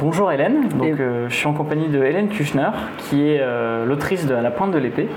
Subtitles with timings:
[0.00, 4.26] Bonjour Hélène, donc, euh, je suis en compagnie de Hélène Kuchner qui est euh, l'autrice
[4.26, 5.10] de À la pointe de l'épée.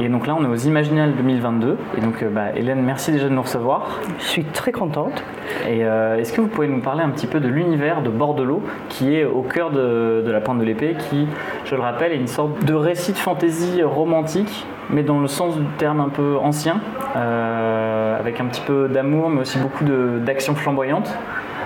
[0.00, 1.76] Et donc là on est aux Imaginales 2022.
[1.98, 4.00] Et donc euh, bah, Hélène, merci déjà de nous recevoir.
[4.18, 5.22] Je suis très contente.
[5.68, 9.14] Et est-ce que vous pouvez nous parler un petit peu de l'univers de Bordelot qui
[9.14, 11.26] est au cœur de, de La pointe de l'épée, qui,
[11.66, 15.58] je le rappelle, est une sorte de récit de fantaisie romantique, mais dans le sens
[15.58, 16.80] du terme un peu ancien,
[17.14, 21.14] avec un petit peu d'amour, mais aussi beaucoup d'action flamboyante.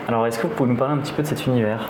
[0.09, 1.86] Alors, est-ce que vous pouvez nous parler un petit peu de cet univers?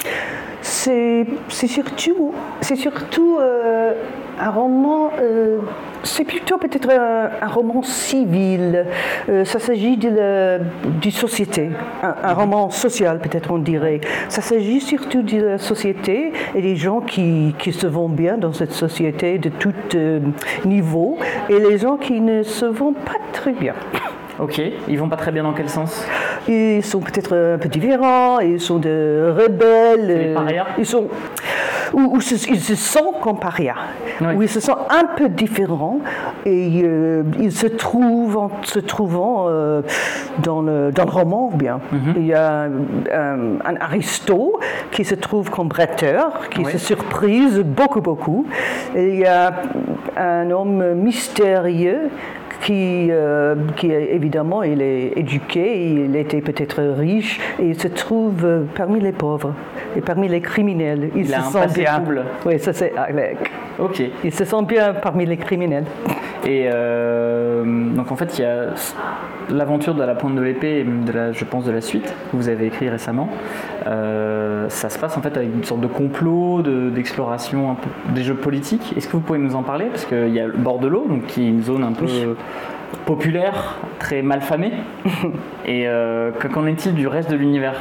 [0.79, 2.33] C'est surtout,
[2.63, 3.95] surtout euh,
[4.39, 5.59] un roman, euh,
[6.05, 8.87] c'est plutôt peut-être un, roman civil.
[9.29, 10.59] Euh, ça s'agit la
[11.11, 11.71] société,
[12.03, 14.01] un, roman social peut-être on dirait.
[14.29, 18.53] Ça s'agit surtout de la société et des gens qui, qui se vont bien dans
[18.53, 19.75] cette société de tout
[20.65, 23.75] niveau et les gens qui ne se vont pas très bien.
[24.39, 26.07] Ok, ils vont pas très bien dans quel sens?
[26.47, 30.07] Ils sont peut-être un peu différents, ils sont de rebelles.
[30.07, 30.67] Les parias?
[30.79, 31.09] Ils sont.
[31.95, 33.75] Ou, ils se sentent comme parias,
[34.21, 36.01] ou ils se sentent un peu différents
[36.45, 39.81] et euh, ils se trouvent en se trouvant euh,
[40.43, 41.81] dans, le, dans le roman bien.
[41.91, 42.15] Mhm.
[42.17, 48.03] Il y a un, un, aristo qui se trouve comme bretteur, qui se surprise beaucoup
[48.03, 48.47] beaucoup.
[48.95, 49.55] Et il y a
[50.19, 52.11] un homme mystérieux
[52.63, 58.45] qui, euh, qui évidemment, il est éduqué, il était peut-être riche, et il se trouve
[58.45, 59.55] euh, parmi les pauvres
[59.97, 61.11] et parmi les criminels.
[61.15, 62.03] Il, se sent bien.
[62.47, 63.51] Oui, ça c'est avec.
[63.79, 64.03] Ok.
[64.25, 65.85] Il se sent bien parmi les criminels.
[66.47, 68.69] Et euh, donc en fait, il y a
[69.51, 72.37] l'aventure de la pointe de l'épée et de la, je pense de la suite que
[72.37, 73.29] vous avez écrit récemment.
[73.85, 77.77] ça se passe en fait avec une sorte de complot, d'exploration,
[78.15, 78.95] des jeux politiques.
[78.97, 79.87] Est-ce que vous pouvez nous en parler?
[79.87, 82.07] Parce qu'il y a le bord de l'eau, donc qui est une zone un peu
[83.05, 84.73] populaire, très malfamé.
[85.67, 87.75] Et euh, qu'en est-il du reste de l'univers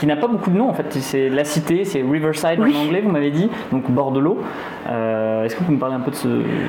[0.00, 0.86] Qui n'a pas beaucoup de noms en fait.
[0.92, 4.38] C'est la cité, c'est Riverside en anglais, vous m'avez dit, donc bord de l'eau.
[4.88, 6.28] Euh, est-ce que vous pouvez me parler un peu de ce.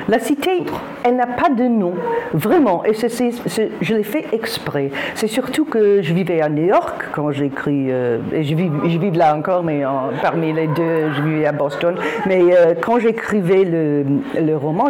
[0.10, 0.64] La cité,
[1.04, 1.94] elle n'a pas de nom,
[2.34, 2.84] vraiment.
[2.86, 4.92] Et je l'ai fait exprès.
[5.16, 7.88] C'est surtout que je vivais à New York quand j'écris.
[7.90, 9.84] Euh, et je vis, je vis là encore, mais
[10.22, 11.96] parmi les deux, je vivais à Boston.
[12.26, 12.42] Mais
[12.82, 14.06] quand j'écrivais le,
[14.42, 14.90] le, roman,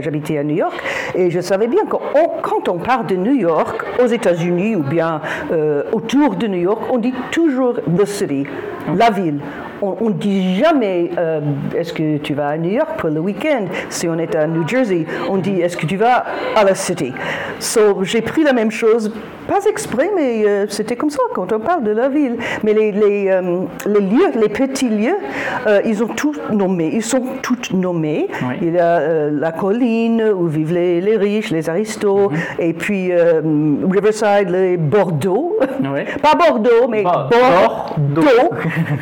[0.00, 0.80] j'habitais à New York.
[1.14, 1.84] Et je savais bien
[2.42, 5.20] quand on parle de New York, aux États-Unis ou bien
[5.52, 8.46] euh, autour de New York, on dit toujours the city,
[8.96, 9.40] la ville
[10.00, 11.40] on ne dit jamais euh,
[11.76, 13.66] est-ce que tu vas à New York pour le week-end?
[13.88, 16.24] Si on est à New Jersey, on dit est-ce que tu vas
[16.56, 17.12] à la city?
[17.58, 19.12] So, j'ai pris la même chose,
[19.48, 22.36] pas exprès, mais euh, c'était comme ça quand on parle de la ville.
[22.62, 25.16] Mais les, les, euh, les lieux, les petits lieux,
[25.84, 28.28] ils ont tous nommé, ils sont tous nommés.
[28.60, 32.38] Il y a la colline où vivent les, les riches, les aristos, mhm.
[32.58, 35.56] et puis Riverside, les Bordeaux.
[36.22, 38.50] pas Bordeaux, mais Bordeaux.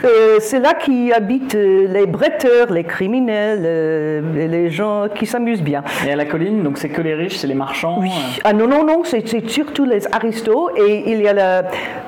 [0.40, 5.82] C'est là qui habitent euh, les bretteurs, les criminels, euh, les gens qui s'amusent bien.
[6.06, 8.08] Et à la colline, donc c'est que les riches, c'est les marchands Oui.
[8.08, 8.40] Euh.
[8.44, 10.70] Ah non, non, non, c'est surtout les aristos.
[10.76, 11.64] Et il y a la,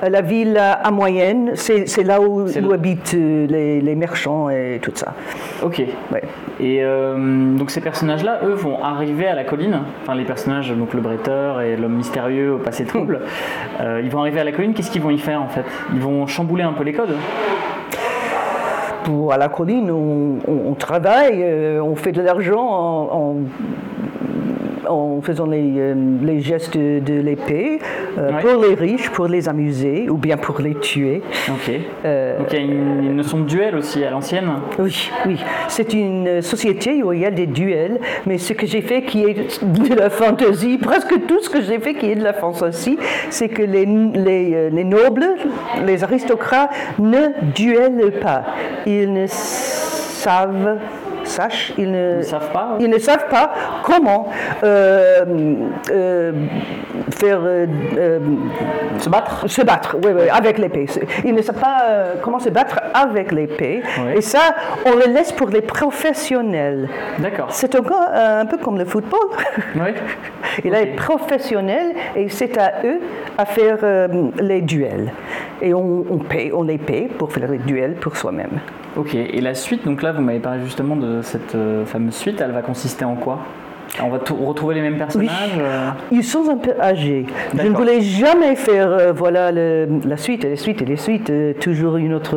[0.07, 5.13] la ville à moyenne, c'est là où, habitent les, les, marchands et tout ça.
[5.63, 5.81] Ok.
[6.11, 6.23] Ouais.
[6.59, 6.81] Et
[7.57, 9.79] donc ces personnages-là, eux, vont arriver à la colline.
[10.01, 13.21] Enfin, les personnages, donc le bretteur et l'homme mystérieux au passé trouble,
[13.79, 14.73] ils vont arriver à la colline.
[14.73, 15.65] Qu'est-ce qu'ils vont y faire en fait?
[15.93, 17.15] Ils vont chambouler un peu les codes?
[19.31, 23.35] À la colline, on, travaille, euh, on fait de l'argent en, en
[25.21, 27.79] faisant les, euh, gestes de l'épée
[28.17, 31.21] euh, pour les riches, pour les amuser ou bien pour les tuer.
[31.49, 31.71] Ok.
[32.39, 35.39] Donc il y a une, notion de duel aussi à l'ancienne Oui, oui.
[35.67, 39.23] C'est une société où il y a des duels, mais ce que j'ai fait qui
[39.23, 42.97] est de la fantaisie, presque tout ce que j'ai fait qui est de la fantaisie,
[43.29, 45.27] c'est que les, les, les nobles,
[45.85, 48.43] les aristocrates ne duellent pas
[48.85, 50.77] ils ne savent
[51.27, 52.77] sache, ils ne, savent pas.
[52.79, 53.51] Ils ne savent pas
[53.83, 54.27] comment
[54.63, 55.25] euh,
[55.91, 56.31] euh,
[57.11, 58.19] faire euh,
[58.99, 59.47] se battre.
[59.47, 60.85] Se battre, oui, oui, avec l'épée.
[61.23, 61.83] Ils ne savent pas
[62.21, 63.81] comment se battre avec l'épée.
[64.15, 64.55] Et ça,
[64.85, 66.89] on le laisse pour les professionnels.
[67.19, 67.47] D'accord.
[67.49, 69.19] C'est encore un peu comme le football.
[69.75, 69.93] Oui.
[70.63, 72.99] Il est professionnel et c'est à eux
[73.37, 73.77] à faire
[74.39, 75.11] les duels.
[75.61, 78.59] Et on, on, paye, on les paye pour faire les duels pour soi-même.
[78.95, 82.39] Ok, et la suite, donc là vous m'avez parlé justement de cette euh, fameuse suite,
[82.39, 83.39] elle va consister en quoi?
[84.03, 87.25] On va retrouver les mêmes personnages euh, Ils sont un peu âgés.
[87.57, 90.97] Je ne voulais jamais faire euh, voilà le- la suite et les suites et les
[90.97, 92.35] suites, euh, toujours une autre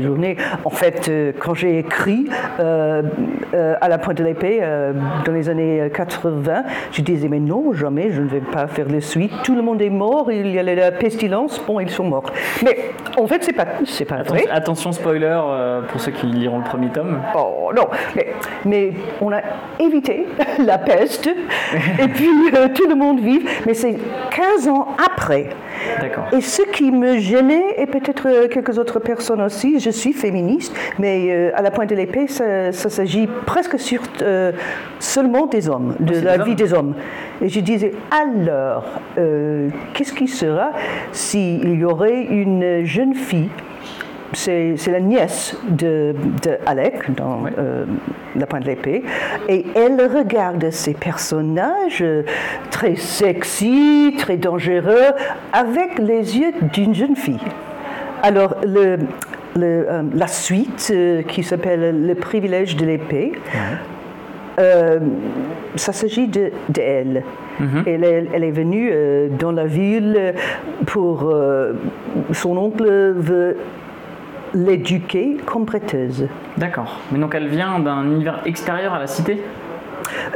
[0.00, 0.36] journée.
[0.64, 2.26] En fait, quand j'ai écrit
[2.58, 4.60] à la pointe de l'épée
[5.24, 6.62] dans les années 80,
[6.92, 9.32] je disais mais non, jamais, je ne vais pas faire les suites.
[9.44, 12.30] Tout le monde est mort, il y a la pestilence, bon, ils sont morts.
[12.64, 14.40] Mais en fait, c'est pas, c'est pas vrai.
[14.50, 15.38] Attention, attention, spoiler
[15.88, 17.20] pour ceux qui liront le premier tome.
[17.36, 17.84] Oh non,
[18.14, 18.28] mais,
[18.64, 19.40] mais on a
[19.78, 20.26] évité
[20.64, 21.26] la peste
[22.02, 23.96] et puis euh, tout le monde vit, mais c'est
[24.30, 25.50] 15 ans après.
[26.00, 26.26] D'accord.
[26.32, 30.74] Et ce qui me gênait, et peut-être euh, quelques autres personnes aussi, je suis féministe,
[30.98, 34.52] mais euh, à la pointe de l'épée, ça, ça s'agit presque sur, euh,
[34.98, 36.94] seulement des hommes, de la des vie hommes des hommes.
[37.42, 38.84] Et je disais, alors,
[39.92, 40.70] qu'est-ce qui sera
[41.12, 43.50] s'il y aurait une jeune fille?
[44.32, 47.86] C'est la nièce de, de Alec dans euh,
[48.34, 49.02] La Pointe de l'épée.
[49.48, 52.22] Et elle regarde ces personnages euh,
[52.70, 55.12] très sexy, très dangereux,
[55.52, 57.38] avec les yeux d'une jeune fille.
[58.22, 58.96] Alors, le,
[59.56, 63.32] le, euh, la suite, euh, qui s'appelle Le privilège de l'épée,
[64.58, 64.98] euh,
[65.76, 67.22] ça s'agit de, de elle.
[67.86, 68.90] elle, est- elle est venue
[69.38, 70.34] dans la ville
[70.86, 71.32] pour...
[72.32, 73.56] son oncle veut
[74.56, 76.26] l'éduquer comme prêteuse.
[76.56, 76.98] D'accord.
[77.12, 79.40] Mais donc elle vient d'un univers extérieur à la cité?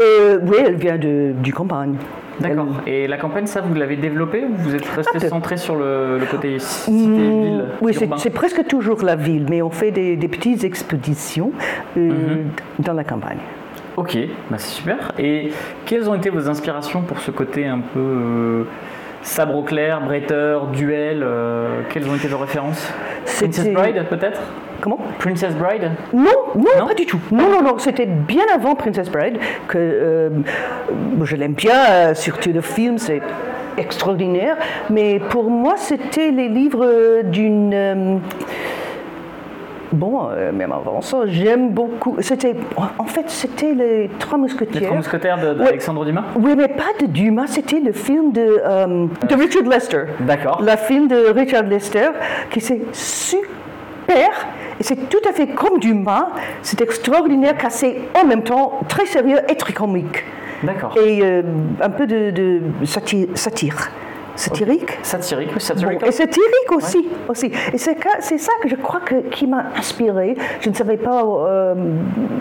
[0.01, 1.95] Euh, oui, elle vient de, du campagne.
[2.41, 2.69] D'accord.
[2.87, 6.25] Et la campagne, ça, vous l'avez développé ou vous êtes resté centré sur le, le
[6.27, 10.65] côté Mm, cité-ville Oui, c'est presque toujours la ville, mais on fait des, des petites
[10.65, 11.53] expéditions
[11.99, 12.39] euh, Mhm.
[12.79, 13.39] dans la campagne.
[13.99, 14.17] Ok,
[14.51, 15.13] bah c'est super.
[15.19, 15.51] Et
[15.85, 18.63] quelles ont été vos inspirations pour ce côté un peu euh,
[19.23, 22.93] sabre au clair, bretteur, duel euh, Quelles ont été vos références
[23.25, 24.41] Princess Bride, peut-être
[24.81, 27.21] Comment Princess Bride Non, non, Non pas du tout.
[27.31, 29.39] Non, non, non, c'était bien avant Princess Bride
[29.69, 30.31] que euh,
[31.23, 33.21] je l'aime bien, euh, surtout le film, c'est
[33.77, 34.57] extraordinaire.
[34.89, 38.21] Mais pour moi, c'était les livres d'une.
[39.93, 42.17] Bon, euh, même avant ça, j'aime beaucoup.
[42.21, 42.55] C'était,
[42.99, 44.83] en fait, c'était les Trois Les Mousquetaires.
[44.83, 46.25] Trois Mousquetaires de- d'Alexandre Dumas?
[46.37, 50.05] Oui, mais pas de Dumas, c'était le film de, euh, de Richard Lester.
[50.21, 50.63] D'accord.
[50.63, 52.11] Le film de Richard Lester,
[52.51, 54.31] qui c'est super,
[54.79, 56.29] et c'est tout à fait comme Dumas,
[56.63, 60.25] c'est extraordinaire, car c'est en même temps très sérieux et très comique.
[60.63, 60.95] D'accord.
[61.05, 61.43] Et euh,
[61.83, 63.27] un peu de, de satire.
[63.35, 63.77] satire.
[64.37, 64.99] Satirique?
[65.03, 66.03] Satirique, oui, Bon, satirique.
[66.07, 67.53] et satirique aussi, aussi.
[67.73, 70.37] Et c'est ça que je crois que, qui m'a inspiré.
[70.61, 71.75] Je ne savais pas euh,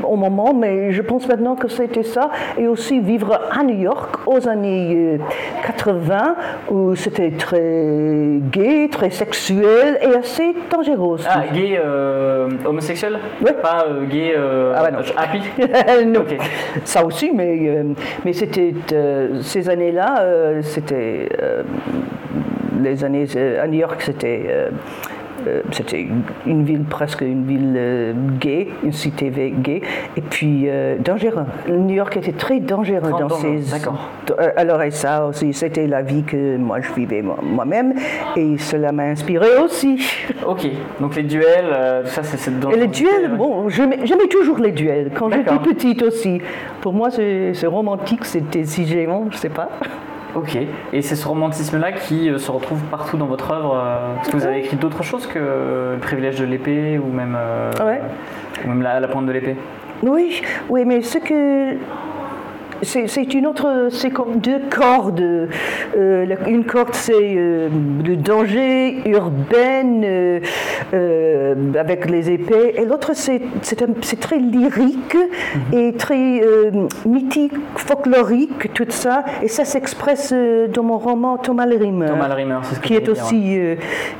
[0.03, 2.29] au moment, mais je pense maintenant que c'était ça.
[2.57, 6.35] Et aussi vivre à New York aux années euh, 80,
[6.69, 11.27] où c'était très gay, très sexuel et assez dangereux aussi.
[11.29, 13.19] Ah, gay euh, homosexuel?
[13.41, 13.53] Ouais.
[13.53, 14.99] Pas euh, gay euh, Ah bah non.
[15.17, 15.39] happy?
[16.09, 16.23] Non,
[16.85, 17.83] ça aussi, mais, euh,
[18.25, 21.63] mais c'était euh, ces années-là, euh, c'était euh,
[22.81, 24.69] les années euh, à New York, c'était euh,
[25.47, 26.05] euh, c'était
[26.45, 29.31] une ville presque une ville gay, une cité
[29.61, 29.81] gay,
[30.17, 30.67] et puis
[30.99, 31.45] dangereux.
[31.69, 33.29] New York était très dangereux dans.
[34.37, 37.93] Euh, Alors et ça aussi, c'était la vie que moi je vivais moi- moi-même,
[38.35, 40.01] et cela m'a inspiré aussi.
[40.45, 40.67] Ok,
[40.99, 41.73] donc les duels,
[42.05, 45.11] ça, c'est cette Et les duels, bon, j'aimais toujours les duels.
[45.15, 46.41] Quand j'étais petite aussi.
[46.81, 49.69] Pour moi, c'est romantique, c'était si gênant, je sais pas.
[50.35, 50.57] Ok,
[50.93, 54.37] et c'est ce romantisme-là qui euh, se retrouve partout dans votre œuvre euh, Parce que
[54.37, 57.99] vous avez écrit d'autres choses que euh, Le privilège de l'épée ou même, euh, Ouais.
[58.63, 59.55] ou même la, la pointe de l'épée
[60.03, 61.77] Oui, oui, mais ce que.
[62.81, 63.87] C'est une autre.
[63.91, 65.21] C'est comme deux cordes.
[65.97, 67.67] Euh, la- une corde, c'est euh,
[68.05, 70.39] le danger urbain euh,
[71.77, 73.41] avec les épées, et l'autre, c'est
[74.19, 75.17] très lyrique
[75.73, 76.41] et très
[77.05, 79.25] mythique, folklorique, tout ça.
[79.43, 80.33] Et ça s'expresse
[80.73, 82.05] dans mon roman Thomas le.
[82.07, 83.59] Thomas que qui est aussi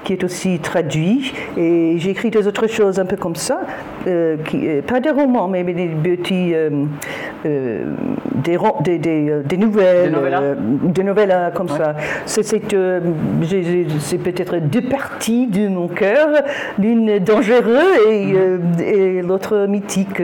[0.04, 3.62] qui est aussi traduit et j'ai écrit des autres choses un peu comme ça
[4.46, 6.54] qui, pas des romans mais, des petits
[8.58, 10.12] des, des, des, euh, des nouvelles
[10.84, 11.78] Des novellas euh, comme Ouais.
[11.78, 11.96] ça.
[12.26, 13.00] C'est euh,
[14.00, 16.28] c'est peut-être deux parties de mon cœur.
[16.78, 18.34] L'une dangereuse et,
[18.84, 20.22] et l'autre mythique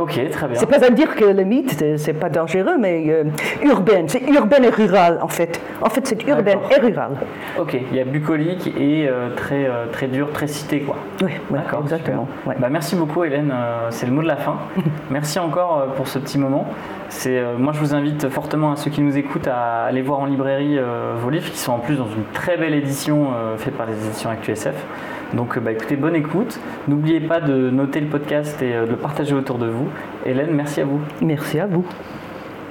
[0.00, 0.56] Ok, très bien.
[0.58, 3.24] c'est pas à dire que le mythe, c'est- pas dangereux, mais euh,
[3.62, 4.04] urbain.
[4.06, 5.60] C'est urbain et rural, en fait.
[5.82, 6.70] En fait, c'est urbain D'accord.
[6.76, 7.10] et rural.
[7.58, 10.96] Ok, il y a bucolique et euh, très, euh, très dur, très cité, quoi.
[11.22, 12.26] Oui, D'accord, exactement.
[12.46, 12.54] ouais.
[12.58, 14.56] Bah, merci beaucoup Hélène, Euh, c'est le mot de la fin.
[15.10, 16.66] merci encore pour ce petit moment.
[17.08, 20.26] C'est, moi je vous invite fortement à ceux qui nous écoutent à aller voir en
[20.26, 20.78] librairie
[21.22, 24.28] vos livres qui sont en plus dans une très belle édition faite par les éditions
[24.28, 24.74] ActuSF.
[25.34, 26.60] Donc euh, bah, écoutez, bonne écoute.
[26.88, 29.88] N'oubliez pas de noter le podcast et euh, de le partager autour de vous.
[30.24, 31.00] Hélène, merci à vous.
[31.20, 31.84] Merci à vous.